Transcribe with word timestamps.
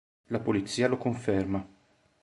La 0.29 0.39
polizia 0.39 0.87
lo 0.87 0.97
conferma. 0.97 1.63